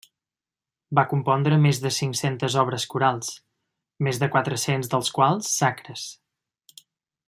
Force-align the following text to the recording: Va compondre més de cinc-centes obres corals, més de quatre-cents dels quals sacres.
Va 0.99 1.03
compondre 1.11 1.59
més 1.65 1.81
de 1.83 1.91
cinc-centes 1.97 2.57
obres 2.63 2.87
corals, 2.95 3.31
més 4.09 4.23
de 4.25 4.33
quatre-cents 4.37 4.93
dels 4.95 5.17
quals 5.19 5.57
sacres. 5.63 6.09